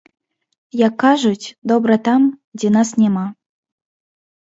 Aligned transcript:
Як 0.87 0.93
кажуць, 1.03 1.51
добра 1.73 1.99
там, 2.09 2.21
дзе 2.59 2.75
нас 2.81 2.89
няма. 3.05 3.27